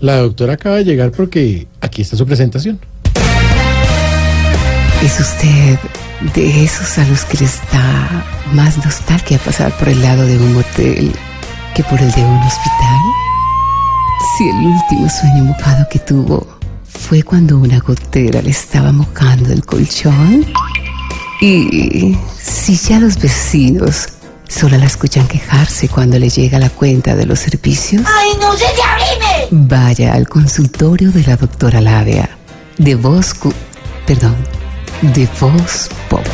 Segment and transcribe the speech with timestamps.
[0.00, 2.80] La doctora acaba de llegar porque aquí está su presentación.
[5.02, 5.78] ¿Es usted
[6.34, 10.54] de esos a los que les da más nostalgia pasar por el lado de un
[10.54, 11.12] motel
[11.74, 13.00] que por el de un hospital?
[14.38, 16.46] Si el último sueño mojado que tuvo
[16.86, 20.46] fue cuando una gotera le estaba mojando el colchón.
[21.42, 24.08] Y si ya los vecinos
[24.48, 28.02] solo la escuchan quejarse cuando le llega la cuenta de los servicios.
[28.06, 29.29] ¡Ay, no se te abrime!
[29.50, 32.28] Vaya al consultorio de la doctora Labia.
[32.78, 33.34] De Voz...
[34.06, 34.36] Perdón.
[35.14, 36.24] De Voz Pop.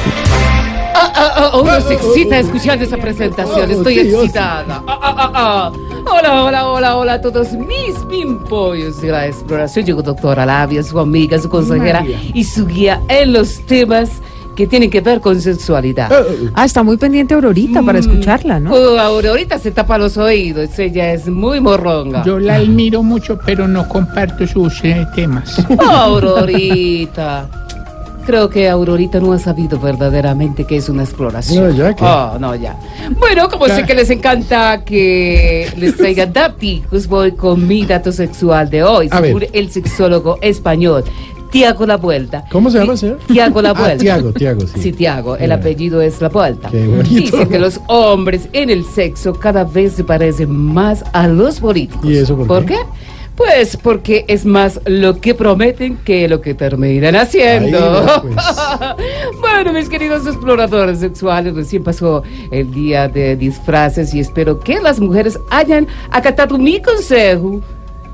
[0.95, 3.71] Ah, ah, ah, uno se excita escuchando esa presentación.
[3.71, 4.83] Estoy excitada.
[4.87, 5.73] Ah, ah, ah, ah.
[6.09, 9.85] Hola, hola, hola, hola a todos mis pimpollos de la exploración.
[9.85, 14.11] Llegó doctora Labia, su amiga, su consejera y su guía en los temas
[14.57, 16.11] que tienen que ver con sexualidad.
[16.55, 18.73] Ah, está muy pendiente Aurorita para escucharla, ¿no?
[18.73, 20.77] Oh, ahorita se tapa los oídos.
[20.79, 22.25] Ella es muy morronga.
[22.25, 25.65] Yo la admiro mucho, pero no comparto sus eh, temas.
[25.79, 27.49] Aurorita.
[28.27, 31.63] Creo que Aurorita no ha sabido verdaderamente qué es una exploración.
[31.65, 32.77] No, ya que- Oh, no, ya.
[33.21, 38.69] Bueno, como sé que les encanta que les traiga datos, voy con mi dato sexual
[38.69, 39.29] de hoy, A ver.
[39.31, 41.05] según el sexólogo español.
[41.51, 42.45] Tiago La Vuelta.
[42.51, 43.19] ¿Cómo se llama señor?
[43.27, 43.99] Tiago La Ah, Vuelta.
[44.03, 44.81] Tiago, Tiago, sí.
[44.81, 45.37] Sí, Tiago.
[45.37, 46.69] El apellido es La Vuelta.
[46.71, 47.09] Qué bonito.
[47.09, 52.05] Dice que los hombres en el sexo cada vez se parecen más a los políticos.
[52.05, 52.75] ¿Y eso por qué?
[52.75, 52.81] qué?
[53.37, 58.23] Pues porque es más lo que prometen que lo que terminan haciendo.
[58.23, 58.35] Pues.
[59.43, 65.01] bueno, mis queridos exploradores sexuales, recién pasó el día de disfraces y espero que las
[65.01, 67.61] mujeres hayan acatado mi consejo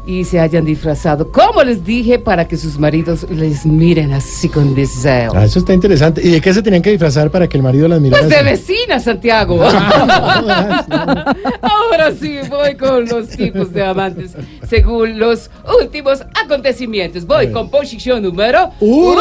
[0.05, 4.75] y se hayan disfrazado, como les dije, para que sus maridos les miren así con
[4.75, 5.33] deseo.
[5.35, 6.21] Ah, eso está interesante.
[6.25, 8.23] ¿Y de qué se tenían que disfrazar para que el marido las mirara?
[8.23, 8.73] Pues de así?
[8.73, 9.63] vecina, Santiago.
[11.63, 14.33] Ahora sí, voy con los tipos de amantes
[14.69, 17.27] según los últimos acontecimientos.
[17.27, 19.21] Voy con posición número Uno.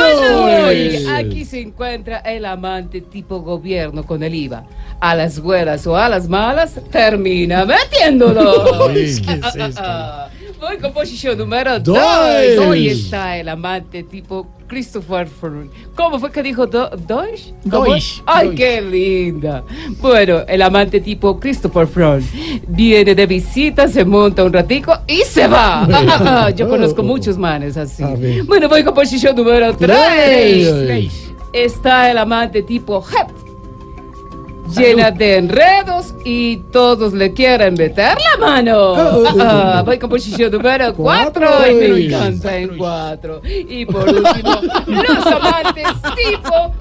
[1.14, 4.64] aquí se encuentra el amante tipo gobierno con el IVA.
[5.00, 8.88] A las buenas o a las malas, termina metiéndolo.
[8.88, 9.82] Uy, ¿qué es esto?
[10.62, 11.98] Voy con posición número Dos.
[12.56, 12.68] 2.
[12.68, 15.72] Hoy está el amante tipo Christopher Froome.
[15.96, 17.52] ¿Cómo fue que dijo Do Deutsch?
[17.64, 18.58] Deutsch, Ay, Deutsch.
[18.60, 19.64] qué linda.
[20.00, 22.24] Bueno, el amante tipo Christopher Froome
[22.68, 25.82] viene de visita, se monta un ratico y se va.
[25.82, 28.04] Ah, ah, ah, Yo conozco muchos manes así.
[28.46, 30.86] Bueno, voy con posición número 3.
[30.86, 31.32] Tres.
[31.54, 33.42] Está el amante tipo Hept.
[34.78, 38.96] Llena de enredos y todos le quieren meter la mano.
[39.44, 41.68] Ah, voy con posición número 4 Cuatro.
[41.72, 43.42] y me encanta en 4.
[43.44, 46.74] Y por último, los amantes tipo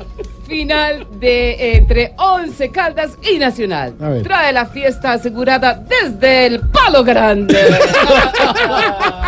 [0.47, 3.95] final de entre 11 Caldas y Nacional.
[4.25, 7.57] Trae la fiesta asegurada desde el Palo Grande.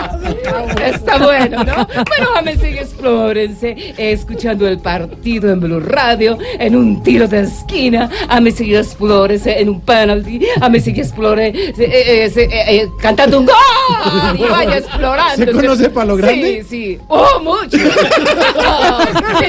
[0.85, 1.87] Está bueno, ¿no?
[1.87, 8.11] Bueno, me sigue explórense, escuchando el partido en Blue Radio, en un tiro de esquina,
[8.29, 13.41] a me sigue explórense en un penalty, a me sigue explórense eh, eh, eh, cantando
[13.41, 13.55] un gol
[14.39, 15.45] y vaya explorando.
[15.45, 16.65] ¿Se conoce Palo Grande?
[16.69, 16.99] Sí, sí.
[17.09, 17.77] Oh, mucho.
[19.41, 19.47] me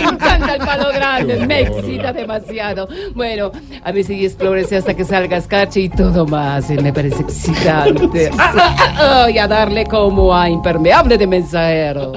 [1.47, 2.87] me excita demasiado.
[3.13, 3.51] Bueno,
[3.83, 8.29] a mí sigue explórense hasta que salga escarcha y todo más, eh, me parece excitante.
[8.45, 12.13] Ah, ah, ah, y a darle como a impermeable de mensajero.